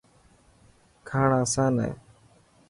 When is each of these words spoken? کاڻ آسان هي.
کاڻ 1.07 1.29
آسان 1.41 1.73
هي. 1.83 1.91